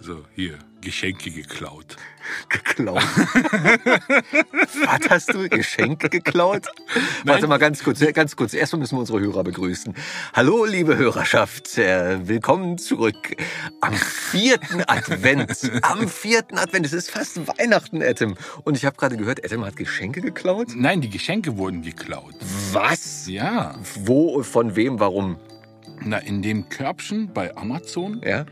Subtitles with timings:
[0.00, 1.96] so hier, Geschenke geklaut.
[2.48, 3.02] Geklaut.
[4.84, 5.48] Was hast du?
[5.48, 6.68] Geschenke geklaut?
[7.24, 8.54] Warte mal ganz kurz, ganz kurz.
[8.54, 9.94] Erstmal müssen wir unsere Hörer begrüßen.
[10.32, 11.76] Hallo, liebe Hörerschaft.
[11.76, 13.36] Äh, willkommen zurück
[13.80, 15.70] am vierten Advent.
[15.82, 16.86] Am vierten Advent.
[16.86, 18.36] Es ist fast Weihnachten, Adam.
[18.64, 20.68] Und ich habe gerade gehört, Adam hat Geschenke geklaut?
[20.74, 22.34] Nein, die Geschenke wurden geklaut.
[22.72, 23.26] Was?
[23.26, 23.74] Ja.
[23.96, 25.38] Wo, von wem, warum?
[26.02, 28.46] Na, in dem Körbchen bei Amazon, Ja?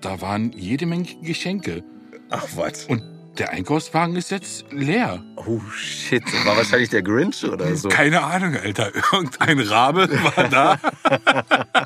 [0.00, 1.82] Da waren jede Menge Geschenke.
[2.30, 2.84] Ach, was?
[2.86, 3.02] Und
[3.38, 5.22] der Einkaufswagen ist jetzt leer.
[5.36, 6.24] Oh, shit.
[6.44, 7.88] War wahrscheinlich der Grinch oder so.
[7.88, 8.90] Keine Ahnung, Alter.
[9.12, 10.78] Irgendein Rabe war da.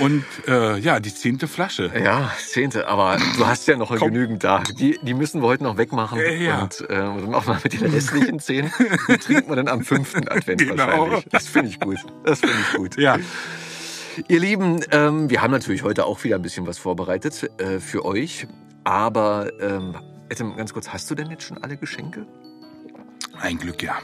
[0.00, 1.92] Und äh, ja, die zehnte Flasche.
[2.02, 4.12] Ja, zehnte, aber du hast ja noch Komm.
[4.12, 4.62] genügend da.
[4.78, 6.18] Die, die müssen wir heute noch wegmachen.
[6.18, 6.62] Äh, ja.
[6.62, 8.72] Und äh, dann machen wir mit den restlichen zehn.
[9.08, 10.86] Die trinken wir dann am fünften Advent Genau.
[10.86, 11.24] wahrscheinlich.
[11.30, 11.98] Das finde ich gut.
[12.24, 12.96] Das finde ich gut.
[12.98, 13.18] Ja.
[14.26, 18.04] Ihr Lieben, ähm, wir haben natürlich heute auch wieder ein bisschen was vorbereitet äh, für
[18.04, 18.46] euch.
[18.84, 19.94] Aber ähm,
[20.30, 22.26] Adam, ganz kurz, hast du denn jetzt schon alle Geschenke?
[23.40, 23.98] Ein Glück, ja.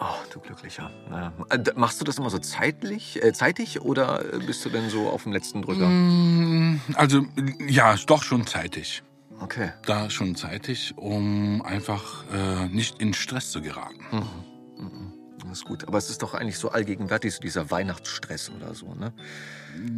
[0.00, 0.90] Oh, du Glücklicher.
[1.08, 5.08] Na, äh, machst du das immer so zeitlich, äh, zeitig oder bist du denn so
[5.08, 5.88] auf dem letzten Drücker?
[5.88, 7.24] Mm, Also,
[7.68, 9.02] ja, doch schon zeitig.
[9.40, 9.70] Okay.
[9.86, 14.00] Da schon zeitig, um einfach äh, nicht in Stress zu geraten.
[14.10, 14.53] Mhm.
[15.48, 15.86] Das ist gut.
[15.86, 19.12] Aber es ist doch eigentlich so allgegenwärtig, so dieser Weihnachtsstress oder so, ne?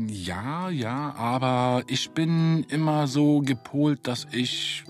[0.09, 4.85] Ja, ja, aber ich bin immer so gepolt, dass ich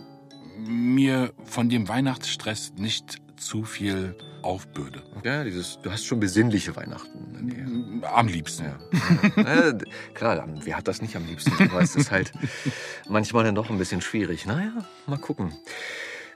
[0.58, 5.02] mir von dem Weihnachtsstress nicht zu viel aufbürde.
[5.24, 8.02] Ja, dieses, du hast schon besinnliche Weihnachten.
[8.14, 8.64] Am liebsten.
[8.64, 9.42] Ja.
[9.42, 9.72] ja.
[10.14, 11.52] Klar, wer hat das nicht am liebsten?
[11.68, 12.32] Aber es ist halt
[13.08, 14.46] manchmal dann doch ein bisschen schwierig.
[14.46, 14.72] Naja,
[15.06, 15.52] mal gucken.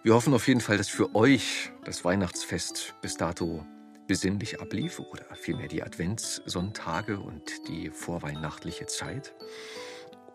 [0.02, 3.64] Wir hoffen auf jeden Fall, dass für euch das Weihnachtsfest bis dato
[4.10, 9.36] besinnlich ablief oder vielmehr die Adventssonntage und die vorweihnachtliche Zeit.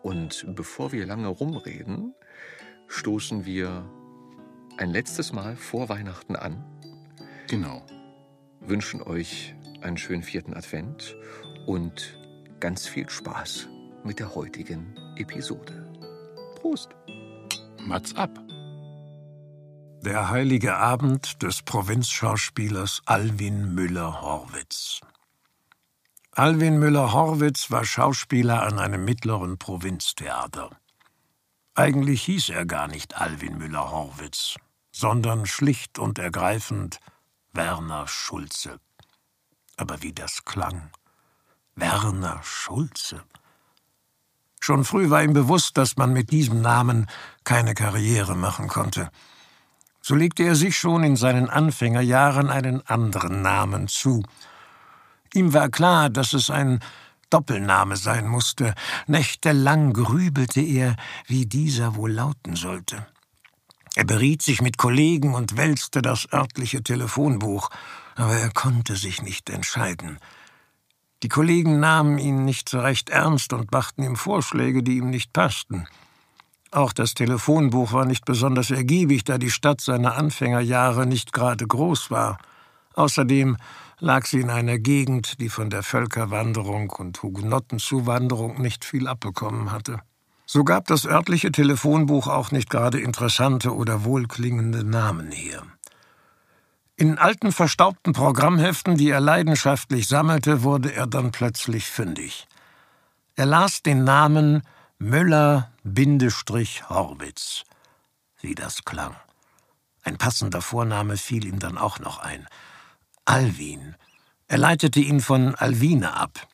[0.02, 2.16] Und bevor wir lange rumreden,
[2.88, 3.84] stoßen wir
[4.78, 6.64] ein letztes Mal vor Weihnachten an
[7.50, 7.86] Genau.
[8.62, 11.14] wünschen euch einen schönen vierten Advent
[11.68, 12.18] und
[12.62, 13.68] ganz viel Spaß
[14.06, 15.94] mit der heutigen Episode.
[16.62, 16.92] Prost!
[17.82, 18.45] Mats ab.
[20.06, 25.02] Der heilige Abend des Provinzschauspielers Alwin Müller-Horwitz.
[26.32, 30.70] Alwin Müller-Horwitz war Schauspieler an einem mittleren Provinztheater.
[31.74, 34.58] Eigentlich hieß er gar nicht Alwin Müller-Horwitz,
[34.92, 37.00] sondern schlicht und ergreifend
[37.54, 38.80] Werner Schulze.
[39.76, 40.92] Aber wie das klang.
[41.74, 43.24] Werner Schulze.
[44.60, 47.08] Schon früh war ihm bewusst, dass man mit diesem Namen
[47.44, 49.10] keine Karriere machen konnte.
[50.08, 54.22] So legte er sich schon in seinen Anfängerjahren einen anderen Namen zu.
[55.34, 56.80] Ihm war klar, dass es ein
[57.32, 58.76] Doppelname sein musste.
[59.08, 60.96] Nächtelang grübelte er,
[61.26, 63.08] wie dieser wohl lauten sollte.
[63.96, 67.72] Er beriet sich mit Kollegen und wälzte das örtliche Telefonbuch,
[68.14, 70.20] aber er konnte sich nicht entscheiden.
[71.24, 75.34] Die Kollegen nahmen ihn nicht so recht ernst und machten ihm Vorschläge, die ihm nicht
[75.34, 75.88] passten.
[76.72, 82.12] Auch das Telefonbuch war nicht besonders ergiebig, da die Stadt seiner Anfängerjahre nicht gerade groß
[82.12, 82.38] war.
[82.94, 83.58] Außerdem
[84.00, 90.00] lag sie in einer Gegend, die von der Völkerwanderung und Hugenottenzuwanderung nicht viel abbekommen hatte.
[90.46, 95.64] So gab das örtliche Telefonbuch auch nicht gerade interessante oder wohlklingende Namen her.
[96.98, 102.48] In alten verstaubten Programmheften, die er leidenschaftlich sammelte, wurde er dann plötzlich fündig.
[103.36, 104.62] Er las den Namen
[105.86, 107.64] Müller-Horwitz.
[108.42, 109.16] Wie das klang.
[110.04, 112.48] Ein passender Vorname fiel ihm dann auch noch ein.
[113.26, 113.96] Alwin.
[114.48, 116.48] Er leitete ihn von Alwine ab.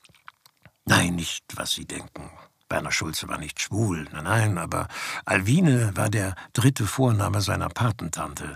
[0.85, 2.29] Nein, nicht, was Sie denken.
[2.69, 4.87] Werner Schulze war nicht schwul, nein, nein, aber
[5.25, 8.55] Alwine war der dritte Vorname seiner Patentante.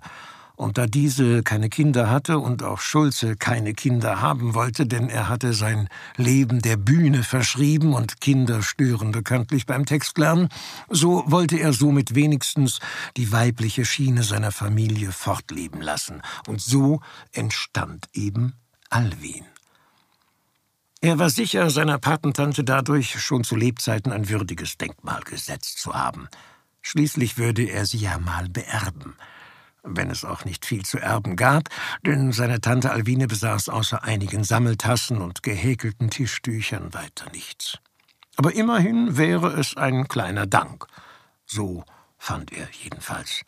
[0.56, 5.28] Und da diese keine Kinder hatte und auch Schulze keine Kinder haben wollte, denn er
[5.28, 10.50] hatte sein Leben der Bühne verschrieben und Kinder stören bekanntlich beim Textlernen,
[10.90, 12.80] so wollte er somit wenigstens
[13.18, 16.22] die weibliche Schiene seiner Familie fortleben lassen.
[16.48, 17.02] Und so
[17.34, 18.54] entstand eben
[18.90, 19.46] Alwin.
[21.02, 26.30] Er war sicher, seiner Patentante dadurch schon zu Lebzeiten ein würdiges Denkmal gesetzt zu haben.
[26.82, 29.16] Schließlich würde er sie ja mal beerben
[29.86, 31.70] wenn es auch nicht viel zu erben gab,
[32.06, 37.80] denn seine Tante Alwine besaß außer einigen Sammeltassen und gehäkelten Tischtüchern weiter nichts.
[38.38, 40.88] Aber immerhin wäre es ein kleiner Dank.
[41.46, 41.86] So
[42.18, 43.44] fand er jedenfalls.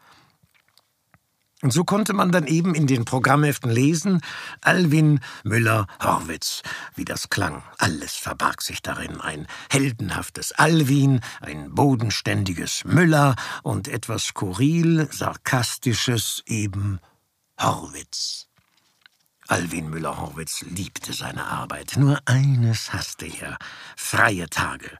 [1.63, 4.21] Und so konnte man dann eben in den Programmheften lesen,
[4.61, 6.61] Alwin Müller-Horwitz,
[6.93, 7.63] wie das klang.
[7.79, 9.19] Alles verbarg sich darin.
[9.19, 16.99] Ein heldenhaftes Alwin, ein bodenständiges Müller und etwas skurril, sarkastisches eben
[17.59, 18.47] Horwitz.
[19.47, 21.95] Alwin Müller-Horwitz liebte seine Arbeit.
[21.97, 23.57] Nur eines hasste er:
[23.95, 24.99] freie Tage.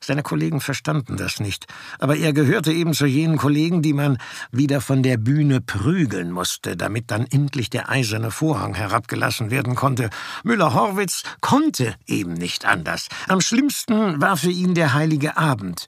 [0.00, 1.66] Seine Kollegen verstanden das nicht,
[1.98, 4.18] aber er gehörte eben zu jenen Kollegen, die man
[4.52, 10.10] wieder von der Bühne prügeln musste, damit dann endlich der eiserne Vorhang herabgelassen werden konnte.
[10.44, 13.08] Müller-Horwitz konnte eben nicht anders.
[13.26, 15.86] Am schlimmsten war für ihn der heilige Abend.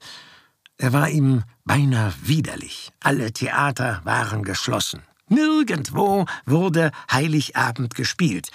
[0.77, 2.91] Er war ihm beinahe widerlich.
[3.01, 5.03] Alle Theater waren geschlossen.
[5.27, 8.49] Nirgendwo wurde Heiligabend gespielt.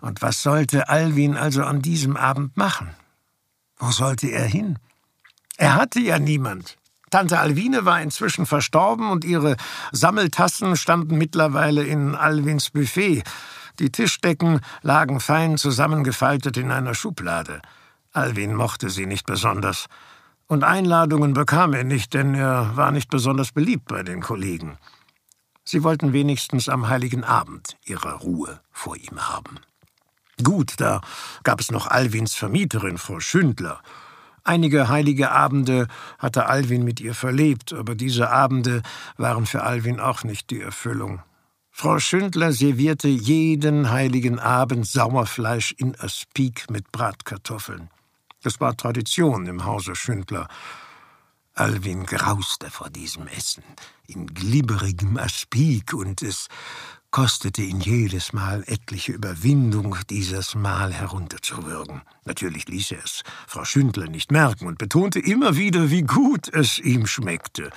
[0.00, 2.90] Und was sollte Alwin also an diesem Abend machen?
[3.78, 4.78] Wo sollte er hin?
[5.60, 6.78] Er hatte ja niemand.
[7.10, 9.58] Tante Alwine war inzwischen verstorben und ihre
[9.92, 13.22] Sammeltassen standen mittlerweile in Alwins Buffet.
[13.78, 17.60] Die Tischdecken lagen fein zusammengefaltet in einer Schublade.
[18.14, 19.84] Alwin mochte sie nicht besonders.
[20.46, 24.78] Und Einladungen bekam er nicht, denn er war nicht besonders beliebt bei den Kollegen.
[25.62, 29.58] Sie wollten wenigstens am heiligen Abend ihre Ruhe vor ihm haben.
[30.42, 31.02] Gut, da
[31.42, 33.82] gab es noch Alwins Vermieterin, Frau Schündler.
[34.44, 35.86] Einige heilige Abende
[36.18, 38.82] hatte Alwin mit ihr verlebt, aber diese Abende
[39.16, 41.22] waren für Alwin auch nicht die Erfüllung.
[41.70, 47.88] Frau Schündler servierte jeden heiligen Abend Sauerfleisch in Aspik mit Bratkartoffeln.
[48.42, 50.48] Das war Tradition im Hause Schündler.
[51.54, 53.62] Alwin grauste vor diesem Essen,
[54.06, 56.48] in glibberigem Aspik, und es
[57.10, 62.02] kostete ihn jedes Mal etliche Überwindung, dieses Mal herunterzuwürgen.
[62.24, 66.78] Natürlich ließ er es Frau Schündler nicht merken und betonte immer wieder, wie gut es
[66.78, 67.70] ihm schmeckte.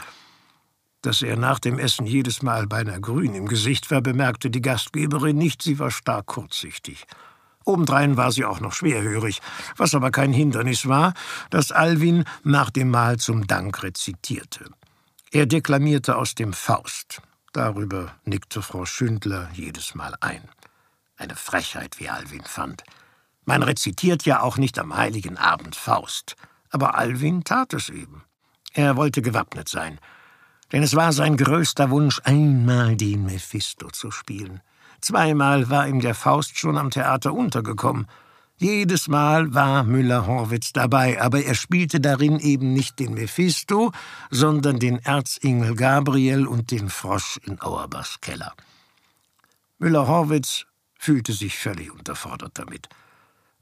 [1.01, 5.37] Dass er nach dem Essen jedes Mal beinahe grün im Gesicht war, bemerkte die Gastgeberin
[5.37, 7.05] nicht, sie war stark kurzsichtig.
[7.65, 9.41] Obendrein war sie auch noch schwerhörig,
[9.77, 11.13] was aber kein Hindernis war,
[11.49, 14.65] dass Alwin nach dem Mahl zum Dank rezitierte.
[15.31, 17.21] Er deklamierte aus dem Faust,
[17.53, 20.41] Darüber nickte Frau Schündler jedes Mal ein.
[21.17, 22.83] Eine Frechheit, wie Alwin fand.
[23.45, 26.35] Man rezitiert ja auch nicht am heiligen Abend Faust.
[26.71, 28.23] Aber Alwin tat es eben.
[28.73, 29.99] Er wollte gewappnet sein.
[30.71, 34.61] Denn es war sein größter Wunsch, einmal den Mephisto zu spielen.
[34.99, 38.07] Zweimal war ihm der Faust schon am Theater untergekommen.
[38.57, 43.91] Jedes Mal war Müller-Horwitz dabei, aber er spielte darin eben nicht den Mephisto,
[44.29, 48.53] sondern den Erzengel Gabriel und den Frosch in Auerbachs Keller.
[49.79, 50.65] Müller-Horwitz
[50.97, 52.87] fühlte sich völlig unterfordert damit.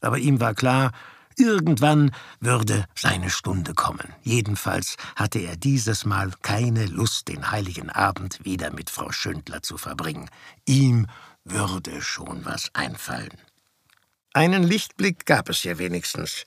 [0.02, 0.92] Aber ihm war klar,
[1.38, 4.14] irgendwann würde seine Stunde kommen.
[4.22, 9.78] Jedenfalls hatte er dieses Mal keine Lust, den heiligen Abend wieder mit Frau Schündler zu
[9.78, 10.30] verbringen.
[10.66, 11.08] Ihm
[11.44, 13.38] würde schon was einfallen.
[14.34, 16.46] Einen Lichtblick gab es ja wenigstens.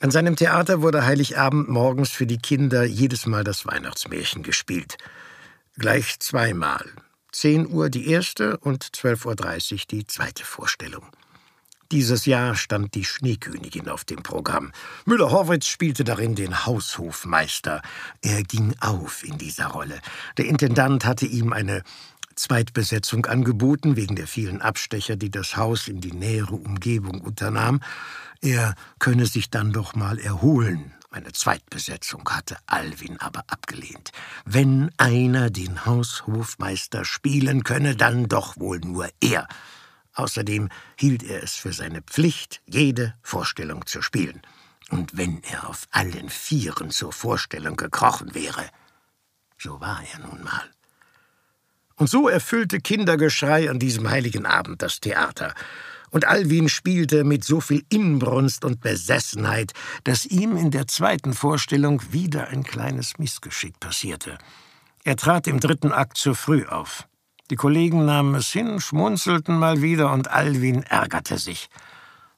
[0.00, 4.98] An seinem Theater wurde Heiligabend morgens für die Kinder jedes Mal das Weihnachtsmärchen gespielt.
[5.78, 6.84] Gleich zweimal.
[7.32, 11.06] 10 Uhr die erste und 12.30 Uhr die zweite Vorstellung.
[11.90, 14.72] Dieses Jahr stand die Schneekönigin auf dem Programm.
[15.06, 17.80] Müller-Horwitz spielte darin den Haushofmeister.
[18.20, 19.98] Er ging auf in dieser Rolle.
[20.36, 21.82] Der Intendant hatte ihm eine
[22.38, 27.80] Zweitbesetzung angeboten, wegen der vielen Abstecher, die das Haus in die nähere Umgebung unternahm.
[28.40, 30.94] Er könne sich dann doch mal erholen.
[31.10, 34.12] Eine Zweitbesetzung hatte Alwin aber abgelehnt.
[34.44, 39.48] Wenn einer den Haushofmeister spielen könne, dann doch wohl nur er.
[40.14, 44.42] Außerdem hielt er es für seine Pflicht, jede Vorstellung zu spielen.
[44.90, 48.68] Und wenn er auf allen Vieren zur Vorstellung gekrochen wäre,
[49.58, 50.70] so war er nun mal.
[51.98, 55.52] Und so erfüllte Kindergeschrei an diesem heiligen Abend das Theater.
[56.10, 59.72] Und Alwin spielte mit so viel Inbrunst und Besessenheit,
[60.04, 64.38] dass ihm in der zweiten Vorstellung wieder ein kleines Missgeschick passierte.
[65.04, 67.06] Er trat im dritten Akt zu früh auf.
[67.50, 71.68] Die Kollegen nahmen es hin, schmunzelten mal wieder und Alwin ärgerte sich.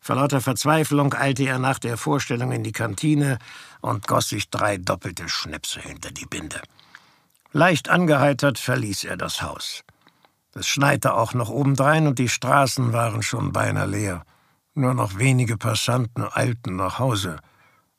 [0.00, 3.38] Vor lauter Verzweiflung eilte er nach der Vorstellung in die Kantine
[3.82, 6.62] und goss sich drei doppelte Schnäpse hinter die Binde.
[7.52, 9.82] Leicht angeheitert verließ er das Haus.
[10.54, 14.24] Es schneite auch noch obendrein und die Straßen waren schon beinahe leer.
[14.74, 17.38] Nur noch wenige Passanten eilten nach Hause.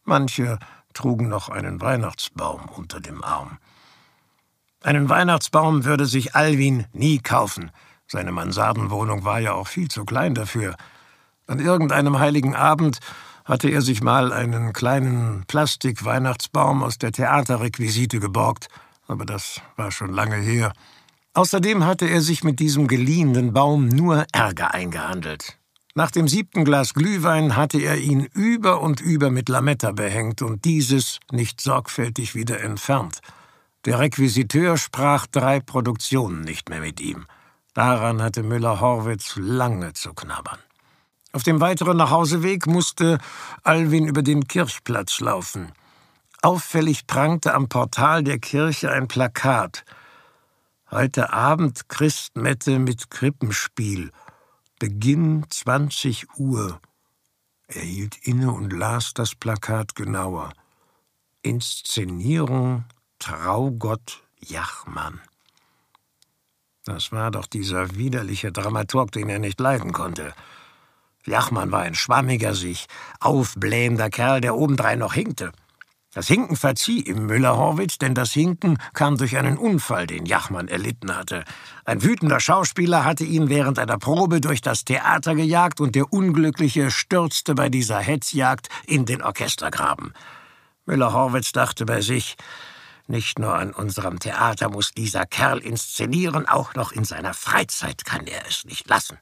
[0.05, 0.57] Manche
[0.93, 3.57] trugen noch einen Weihnachtsbaum unter dem Arm.
[4.83, 7.71] Einen Weihnachtsbaum würde sich Alwin nie kaufen.
[8.07, 10.75] Seine Mansardenwohnung war ja auch viel zu klein dafür.
[11.45, 12.99] An irgendeinem heiligen Abend
[13.43, 18.69] hatte er sich mal einen kleinen Plastik-Weihnachtsbaum aus der Theaterrequisite geborgt
[19.11, 20.73] aber das war schon lange her.
[21.33, 25.57] Außerdem hatte er sich mit diesem geliehenen Baum nur Ärger eingehandelt.
[25.93, 30.63] Nach dem siebten Glas Glühwein hatte er ihn über und über mit Lametta behängt und
[30.63, 33.19] dieses nicht sorgfältig wieder entfernt.
[33.85, 37.25] Der Requisiteur sprach drei Produktionen nicht mehr mit ihm.
[37.73, 40.59] Daran hatte Müller-Horwitz lange zu knabbern.
[41.33, 43.17] Auf dem weiteren Nachhauseweg musste
[43.63, 45.71] Alwin über den Kirchplatz laufen.
[46.43, 49.85] Auffällig prangte am Portal der Kirche ein Plakat.
[50.89, 54.11] Heute Abend Christmette mit Krippenspiel.
[54.79, 56.81] Beginn 20 Uhr.
[57.67, 60.51] Er hielt inne und las das Plakat genauer.
[61.43, 62.85] Inszenierung
[63.19, 65.21] Traugott Jachmann.
[66.85, 70.33] Das war doch dieser widerliche Dramaturg, den er nicht leiden konnte.
[71.23, 72.87] Jachmann war ein schwammiger, sich
[73.19, 75.51] aufblähender Kerl, der obendrein noch hinkte.
[76.13, 81.15] Das Hinken verzieh ihm Müller-Horwitz, denn das Hinken kam durch einen Unfall, den Jachmann erlitten
[81.15, 81.45] hatte.
[81.85, 86.91] Ein wütender Schauspieler hatte ihn während einer Probe durch das Theater gejagt und der Unglückliche
[86.91, 90.13] stürzte bei dieser Hetzjagd in den Orchestergraben.
[90.85, 92.35] Müller-Horwitz dachte bei sich,
[93.07, 98.27] nicht nur an unserem Theater muss dieser Kerl inszenieren, auch noch in seiner Freizeit kann
[98.27, 99.17] er es nicht lassen.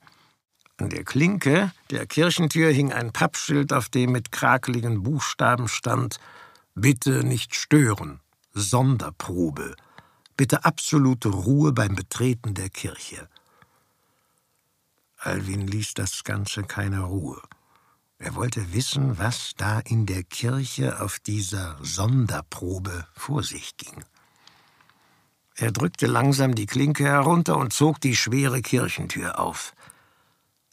[0.78, 6.20] An der Klinke der Kirchentür hing ein Pappschild, auf dem mit krakeligen Buchstaben stand
[6.82, 8.22] Bitte nicht stören,
[8.54, 9.76] Sonderprobe,
[10.38, 13.28] bitte absolute Ruhe beim Betreten der Kirche.
[15.18, 17.42] Alwin ließ das Ganze keine Ruhe.
[18.18, 24.06] Er wollte wissen, was da in der Kirche auf dieser Sonderprobe vor sich ging.
[25.56, 29.74] Er drückte langsam die Klinke herunter und zog die schwere Kirchentür auf.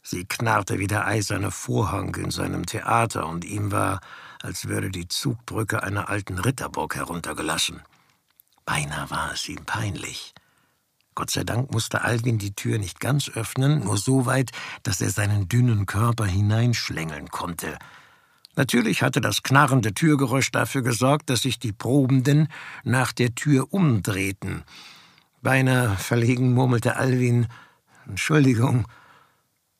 [0.03, 3.99] Sie knarrte wie der eiserne Vorhang in seinem Theater, und ihm war,
[4.41, 7.81] als würde die Zugbrücke einer alten Ritterburg heruntergelassen.
[8.65, 10.33] Beinahe war es ihm peinlich.
[11.15, 14.51] Gott sei Dank musste Alwin die Tür nicht ganz öffnen, nur so weit,
[14.83, 17.79] dass er seinen dünnen Körper hineinschlängeln konnte.
[18.55, 22.49] Natürlich hatte das knarrende Türgeräusch dafür gesorgt, dass sich die Probenden
[22.83, 24.63] nach der Tür umdrehten.
[25.41, 27.47] Beinahe verlegen murmelte Alwin
[28.07, 28.87] Entschuldigung.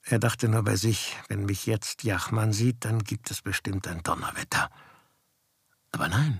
[0.10, 4.04] Er dachte nur bei sich, wenn mich jetzt Jachmann sieht, dann gibt es bestimmt ein
[4.04, 4.70] Donnerwetter.
[5.92, 6.40] Aber nein.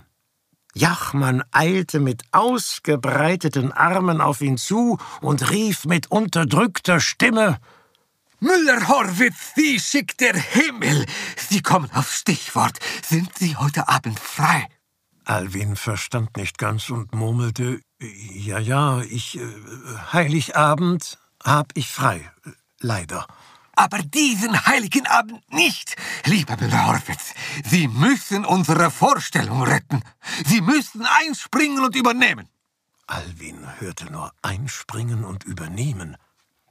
[0.74, 7.58] Jachmann eilte mit ausgebreiteten Armen auf ihn zu und rief mit unterdrückter Stimme
[8.40, 11.06] Müller-Horwitz, Sie schickt der Himmel.
[11.36, 12.78] Sie kommen aufs Stichwort.
[13.04, 14.68] Sind Sie heute Abend frei?
[15.24, 19.38] Alwin verstand nicht ganz und murmelte Ja, ja, ich.
[19.38, 19.42] Äh,
[20.12, 22.30] Heiligabend hab ich frei.
[22.78, 23.26] Leider
[23.78, 25.94] aber diesen heiligen Abend nicht.
[26.24, 27.32] Lieber Müller-Horwitz,
[27.64, 30.02] Sie müssen unsere Vorstellung retten.
[30.44, 32.48] Sie müssen einspringen und übernehmen.
[33.06, 36.16] Alwin hörte nur einspringen und übernehmen.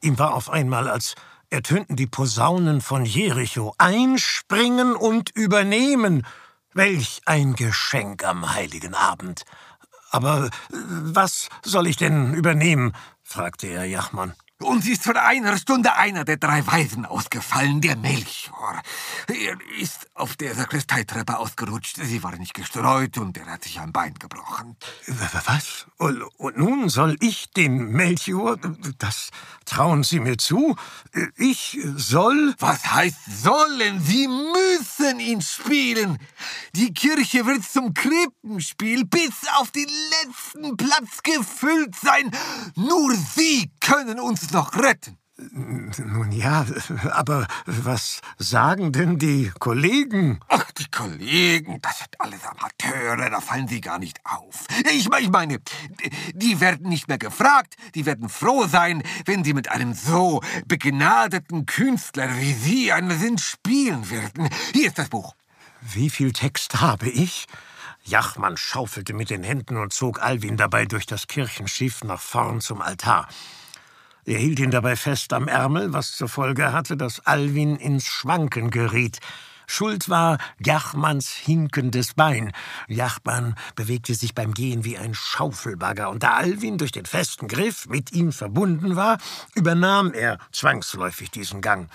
[0.02, 1.16] Ihm war auf einmal, als
[1.50, 3.74] ertönten die Posaunen von Jericho.
[3.78, 6.28] Einspringen und übernehmen.
[6.74, 9.46] Welch ein Geschenk am heiligen Abend.
[10.12, 12.92] Aber was soll ich denn übernehmen?
[13.24, 14.34] fragte er Jachmann.
[14.64, 18.82] Uns ist vor einer Stunde einer der drei Weisen ausgefallen, der Melchior.
[19.28, 21.98] Er ist auf der Sakristeitreppe ausgerutscht.
[22.02, 24.76] Sie war nicht gestreut und er hat sich ein Bein gebrochen.
[25.46, 25.86] Was?
[25.98, 28.58] Und nun soll ich den Melchior,
[28.98, 29.30] das
[29.66, 30.76] trauen Sie mir zu,
[31.36, 32.56] ich soll...
[32.58, 34.02] Was heißt sollen?
[34.02, 36.18] Sie müssen ihn spielen.
[36.74, 39.90] Die Kirche wird zum Krippenspiel bis auf den
[40.24, 42.32] letzten Platz gefüllt sein.
[42.76, 45.18] Nur Sie können uns noch retten.
[45.40, 46.66] Nun ja,
[47.12, 50.40] aber was sagen denn die Kollegen?
[50.48, 54.66] Ach, die Kollegen, das sind alles Amateure, da fallen sie gar nicht auf.
[54.92, 55.60] Ich, ich meine,
[56.34, 61.68] die werden nicht mehr gefragt, die werden froh sein, wenn sie mit einem so begnadeten
[61.68, 64.50] Künstler wie Sie einen Sinn spielen werden.
[64.74, 65.36] Hier ist das Buch.
[65.82, 67.46] Wie viel Text habe ich?
[68.04, 72.82] Jachmann schaufelte mit den Händen und zog Alwin dabei durch das Kirchenschiff nach vorn zum
[72.82, 73.28] Altar.
[74.28, 78.72] Er hielt ihn dabei fest am Ärmel, was zur Folge hatte, dass Alwin ins Schwanken
[78.72, 79.20] geriet.
[79.68, 82.52] Schuld war Jachmanns hinkendes Bein.
[82.90, 87.88] Jachmann bewegte sich beim Gehen wie ein Schaufelbagger, und da Alwin durch den festen Griff
[87.88, 89.18] mit ihm verbunden war,
[89.56, 91.90] übernahm er zwangsläufig diesen Gang.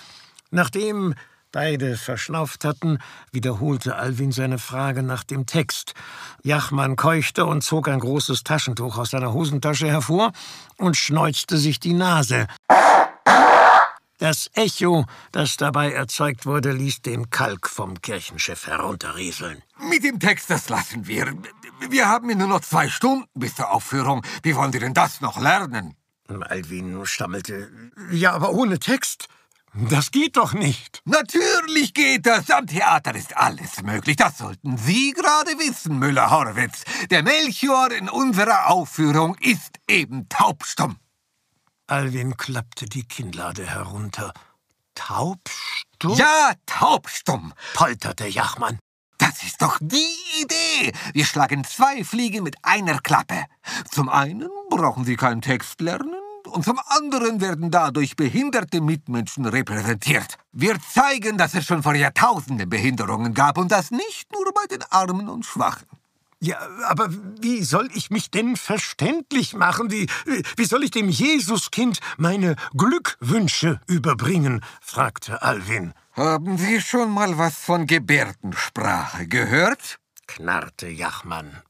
[0.49, 1.13] Nachdem
[1.53, 2.97] beide verschnauft hatten,
[3.31, 5.93] wiederholte Alwin seine Frage nach dem Text.
[6.41, 10.33] Jachmann keuchte und zog ein großes Taschentuch aus seiner Hosentasche hervor
[10.77, 12.47] und schneuzte sich die Nase.
[14.17, 19.61] Das Echo, das dabei erzeugt wurde, ließ den Kalk vom Kirchenschiff herunterrieseln.
[19.89, 21.33] Mit dem Text, das lassen wir.
[21.89, 24.25] Wir haben nur noch zwei Stunden bis zur Aufführung.
[24.41, 25.95] Wie wollen Sie denn das noch lernen?
[26.27, 27.69] Alvin stammelte.
[28.11, 29.27] Ja, aber ohne Text.
[29.75, 31.01] Das geht doch nicht.
[31.05, 32.49] Natürlich geht das.
[32.51, 34.15] Am Theater ist alles möglich.
[34.17, 36.83] Das sollten Sie gerade wissen, Müller-Horwitz.
[37.09, 40.97] Der Melchior in unserer Aufführung ist eben taubstumm.
[41.87, 44.31] Alvin klappte die Kinnlade herunter.
[44.93, 46.17] Taubstumm?
[46.17, 48.77] Ja, taubstumm, polterte Jachmann.
[49.17, 50.93] Das ist doch die Idee.
[51.13, 53.45] Wir schlagen zwei Fliegen mit einer Klappe.
[53.89, 60.37] Zum einen brauchen Sie keinen Text lernen und zum anderen werden dadurch behinderte Mitmenschen repräsentiert.
[60.51, 64.83] Wir zeigen, dass es schon vor Jahrtausenden Behinderungen gab und das nicht nur bei den
[64.89, 65.87] Armen und Schwachen.
[66.43, 66.57] Ja,
[66.89, 67.07] aber
[67.39, 69.91] wie soll ich mich denn verständlich machen?
[69.91, 70.09] Wie,
[70.57, 74.59] wie soll ich dem Jesuskind meine Glückwünsche überbringen?
[74.81, 75.93] fragte Alwin.
[76.11, 79.99] Haben Sie schon mal was von Gebärdensprache gehört?
[80.27, 81.61] knarrte Jachmann.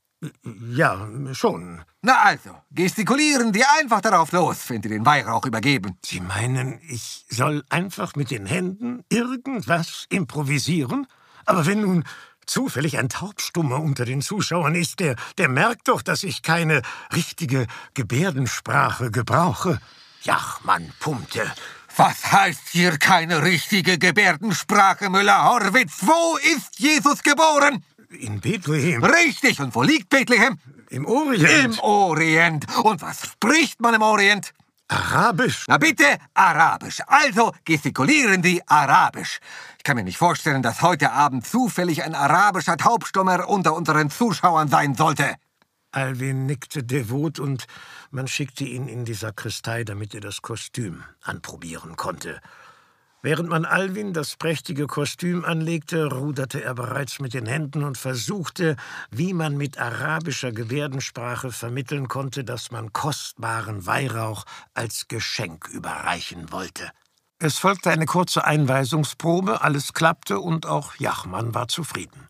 [0.72, 1.84] Ja, schon.
[2.06, 5.98] Na also, gestikulieren Sie einfach darauf los, wenn Sie den Weihrauch übergeben.
[6.04, 11.08] Sie meinen, ich soll einfach mit den Händen irgendwas improvisieren?
[11.46, 12.04] Aber wenn nun
[12.46, 16.82] zufällig ein Taubstummer unter den Zuschauern ist, der, der merkt doch, dass ich keine
[17.16, 19.80] richtige Gebärdensprache gebrauche.
[20.24, 21.50] Jachmann pumpte.
[21.96, 26.00] Was heißt hier keine richtige Gebärdensprache, Müller-Horwitz?
[26.02, 27.82] Wo ist Jesus geboren?
[28.20, 29.04] In Bethlehem.
[29.04, 30.60] Richtig, und wo liegt Bethlehem?
[30.90, 31.76] Im Orient.
[31.76, 32.78] Im Orient.
[32.84, 34.54] Und was spricht man im Orient?
[34.88, 35.66] Arabisch.
[35.68, 37.00] Na bitte, Arabisch.
[37.08, 39.40] Also gestikulieren Sie Arabisch.
[39.78, 44.68] Ich kann mir nicht vorstellen, dass heute Abend zufällig ein arabischer Taubstummer unter unseren Zuschauern
[44.68, 45.36] sein sollte.
[45.92, 47.66] Alwin nickte devot und
[48.12, 52.42] man schickte ihn in die Sakristei, damit er das Kostüm anprobieren konnte.
[53.26, 58.76] Während man Alwin das prächtige Kostüm anlegte, ruderte er bereits mit den Händen und versuchte,
[59.12, 66.92] wie man mit arabischer Gebärdensprache vermitteln konnte, dass man kostbaren Weihrauch als Geschenk überreichen wollte.
[67.40, 72.28] Es folgte eine kurze Einweisungsprobe, alles klappte und auch Jachmann war zufrieden.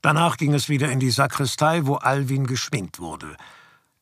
[0.00, 3.36] Danach ging es wieder in die Sakristei, wo Alwin geschminkt wurde.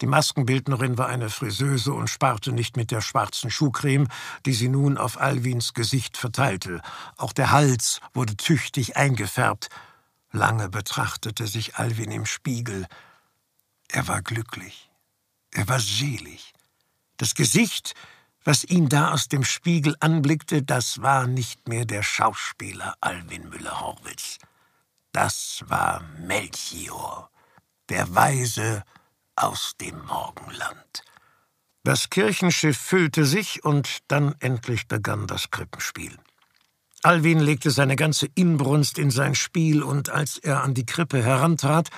[0.01, 4.09] Die Maskenbildnerin war eine Friseuse und sparte nicht mit der schwarzen Schuhcreme,
[4.47, 6.81] die sie nun auf Alwins Gesicht verteilte.
[7.17, 9.69] Auch der Hals wurde tüchtig eingefärbt.
[10.31, 12.87] Lange betrachtete sich Alwin im Spiegel.
[13.89, 14.91] Er war glücklich.
[15.51, 16.53] Er war selig.
[17.17, 17.95] Das Gesicht,
[18.45, 24.39] was ihn da aus dem Spiegel anblickte, das war nicht mehr der Schauspieler Alwin Müller-Horwitz.
[25.11, 27.31] Das war Melchior,
[27.89, 28.85] der Weise
[29.43, 31.05] aus dem Morgenland.
[31.85, 36.19] Das Kirchenschiff füllte sich und dann endlich begann das Krippenspiel.
[37.03, 41.91] Alwin legte seine ganze Inbrunst in sein Spiel und als er an die Krippe herantrat,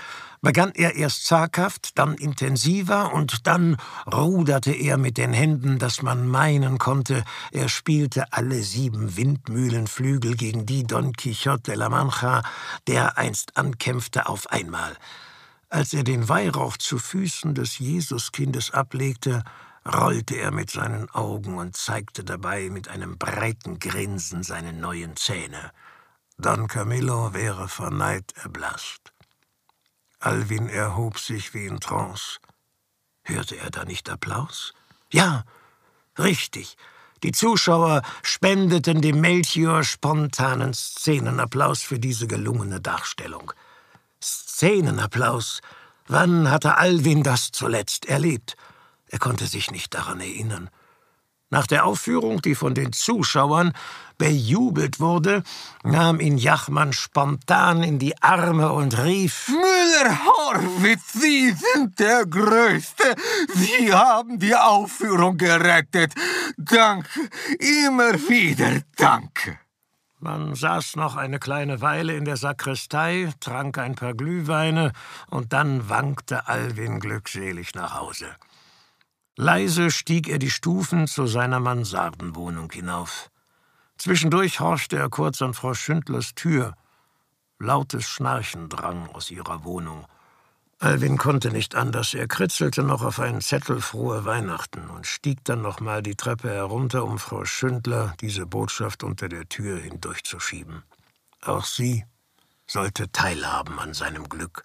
[0.43, 6.29] begann er erst zaghaft, dann intensiver und dann ruderte er mit den Händen, dass man
[6.29, 12.43] meinen konnte, er spielte alle sieben Windmühlenflügel gegen die Don Quixote de la Mancha,
[12.87, 14.97] der einst ankämpfte, auf einmal.
[15.71, 19.45] Als er den Weihrauch zu Füßen des Jesuskindes ablegte,
[19.87, 25.71] rollte er mit seinen Augen und zeigte dabei mit einem breiten Grinsen seine neuen Zähne.
[26.39, 29.13] Don Camillo wäre vor Neid erblasst.
[30.19, 32.41] Alwin erhob sich wie in Trance.
[33.23, 34.75] Hörte er da nicht Applaus?
[35.13, 35.45] Ja,
[36.19, 36.77] richtig.
[37.23, 43.53] Die Zuschauer spendeten dem Melchior spontanen Szenenapplaus für diese gelungene Darstellung.
[44.23, 45.61] Szenenapplaus.
[46.07, 48.57] Wann hatte Alwin das zuletzt erlebt?
[49.09, 50.71] Er konnte sich nicht daran erinnern.
[51.53, 53.73] Nach der Aufführung, die von den Zuschauern
[54.19, 55.43] bejubelt wurde,
[55.83, 63.17] nahm ihn Jachmann spontan in die Arme und rief Müller-Horwitz, Sie sind der Größte.
[63.55, 66.15] Sie haben die Aufführung gerettet.
[66.57, 67.29] Danke,
[67.59, 69.59] immer wieder danke.
[70.23, 74.93] Man saß noch eine kleine Weile in der Sakristei, trank ein paar Glühweine
[75.31, 78.27] und dann wankte Alwin glückselig nach Hause.
[79.37, 83.31] Leise stieg er die Stufen zu seiner Mansardenwohnung hinauf.
[83.97, 86.75] Zwischendurch horchte er kurz an Frau Schündlers Tür.
[87.59, 90.05] Lautes Schnarchen drang aus ihrer Wohnung.
[90.83, 92.15] Alwin konnte nicht anders.
[92.15, 97.05] Er kritzelte noch auf einen Zettel frohe Weihnachten und stieg dann nochmal die Treppe herunter,
[97.05, 100.83] um Frau Schündler diese Botschaft unter der Tür hindurchzuschieben.
[101.43, 102.07] Auch sie
[102.67, 104.65] sollte teilhaben an seinem Glück.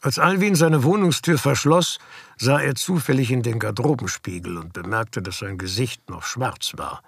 [0.00, 1.98] Als Alwin seine Wohnungstür verschloss,
[2.38, 7.02] sah er zufällig in den Garderobenspiegel und bemerkte, dass sein Gesicht noch schwarz war.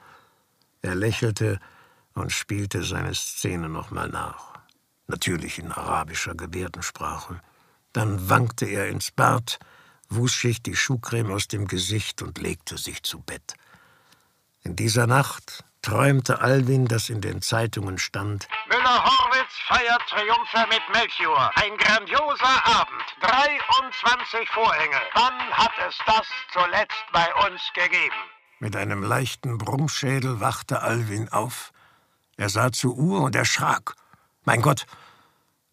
[0.82, 1.60] Er lächelte
[2.14, 4.54] und spielte seine Szene nochmal nach.
[5.06, 7.40] Natürlich in arabischer Gebärdensprache.
[7.92, 9.58] Dann wankte er ins Bad,
[10.08, 13.54] wusch sich die Schuhcreme aus dem Gesicht und legte sich zu Bett.
[14.62, 21.50] In dieser Nacht träumte Alwin, dass in den Zeitungen stand: Müller-Horwitz feiert Triumphe mit Melchior.
[21.56, 23.02] Ein grandioser Abend.
[23.20, 25.00] 23 Vorhänge.
[25.14, 28.14] Wann hat es das zuletzt bei uns gegeben?
[28.60, 31.72] Mit einem leichten Brummschädel wachte Alwin auf.
[32.36, 33.94] Er sah zur Uhr und erschrak.
[34.44, 34.86] Mein Gott,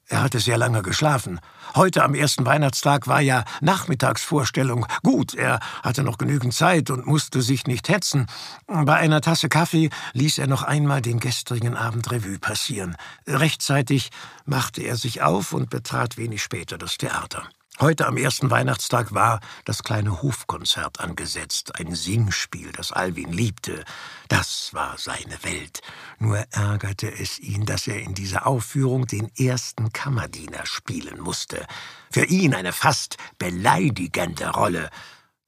[0.09, 1.39] er hatte sehr lange geschlafen.
[1.75, 4.87] Heute am ersten Weihnachtstag war ja Nachmittagsvorstellung.
[5.03, 8.25] Gut, er hatte noch genügend Zeit und musste sich nicht hetzen.
[8.65, 12.97] Bei einer Tasse Kaffee ließ er noch einmal den gestrigen Abend Revue passieren.
[13.27, 14.09] Rechtzeitig
[14.45, 17.43] machte er sich auf und betrat wenig später das Theater.
[17.81, 23.85] Heute am ersten Weihnachtstag war das kleine Hofkonzert angesetzt, ein Singspiel, das Alwin liebte.
[24.27, 25.79] Das war seine Welt.
[26.17, 31.65] Nur ärgerte es ihn, dass er in dieser Aufführung den ersten Kammerdiener spielen musste.
[32.11, 34.89] Für ihn eine fast beleidigende Rolle.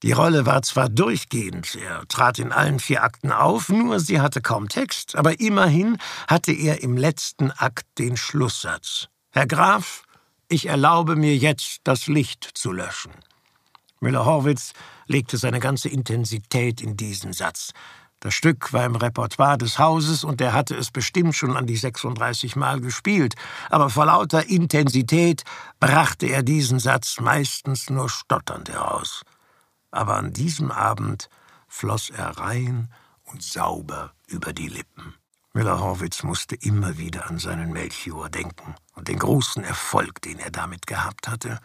[0.02, 4.40] Die Rolle war zwar durchgehend, er trat in allen vier Akten auf, nur sie hatte
[4.40, 9.08] kaum Text, aber immerhin hatte er im letzten Akt den Schlusssatz.
[9.32, 10.04] Herr Graf,
[10.52, 13.12] ich erlaube mir jetzt, das Licht zu löschen.
[14.00, 14.74] Müller-Horwitz
[15.06, 17.72] legte seine ganze Intensität in diesen Satz.
[18.20, 21.76] Das Stück war im Repertoire des Hauses und er hatte es bestimmt schon an die
[21.76, 23.34] 36 Mal gespielt,
[23.70, 25.42] aber vor lauter Intensität
[25.80, 29.22] brachte er diesen Satz meistens nur stotternd heraus.
[29.90, 31.30] Aber an diesem Abend
[31.66, 32.92] floss er rein
[33.24, 35.14] und sauber über die Lippen.
[35.54, 40.86] Müller-Horwitz musste immer wieder an seinen Melchior denken und den großen Erfolg, den er damit
[40.86, 41.58] gehabt hatte.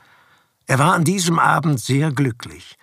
[0.65, 2.77] Er war an diesem Abend sehr glücklich.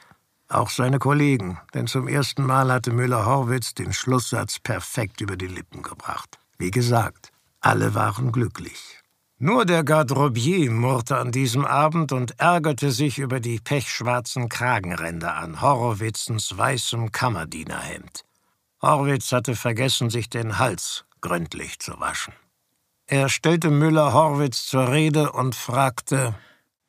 [0.49, 5.83] Auch seine Kollegen, denn zum ersten Mal hatte Müller-Horwitz den Schlusssatz perfekt über die Lippen
[5.83, 6.39] gebracht.
[6.59, 7.31] Wie gesagt,
[7.61, 9.01] alle waren glücklich.
[9.39, 15.61] Nur der Garderobier murrte an diesem Abend und ärgerte sich über die pechschwarzen Kragenränder an
[15.61, 18.25] Horowitzens weißem Kammerdienerhemd.
[18.81, 22.35] Horwitz hatte vergessen, sich den Hals gründlich zu waschen.
[23.07, 26.35] Er stellte Müller-Horwitz zur Rede und fragte: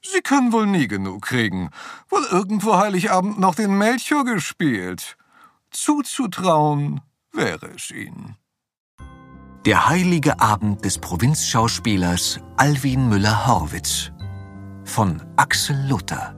[0.02, 1.72] Sie können wohl nie genug kriegen.
[2.10, 5.18] Wohl irgendwo Heiligabend noch den Melchior gespielt.
[5.72, 7.02] Zuzutrauen
[7.34, 8.38] wäre es Ihnen.
[9.66, 14.12] Der heilige Abend des Provinzschauspielers Alwin Müller-Horwitz
[14.84, 16.36] von Axel Luther.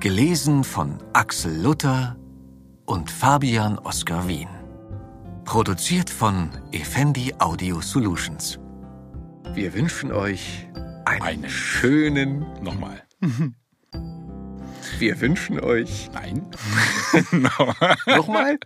[0.00, 2.16] Gelesen von Axel Luther
[2.84, 4.48] und Fabian Oskar Wien.
[5.44, 8.58] Produziert von Effendi Audio Solutions.
[9.54, 10.66] Wir wünschen euch
[11.04, 11.50] einen, Einen.
[11.50, 12.46] schönen.
[12.62, 13.02] Nochmal.
[14.98, 16.08] Wir wünschen euch.
[16.12, 16.46] Nein.
[18.06, 18.58] Nochmal?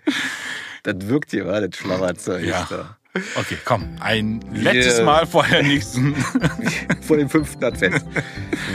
[0.82, 2.44] das wirkt hier war das Schlauerzeug.
[2.44, 2.66] Ja.
[2.68, 2.96] da.
[3.34, 3.84] Okay, komm.
[4.00, 6.14] Ein letztes Wir- Mal vor der nächsten.
[7.02, 8.02] Vor dem fünften Advent.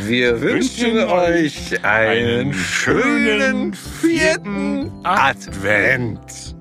[0.04, 6.56] Wir wünschen euch einen schönen vierten Advent.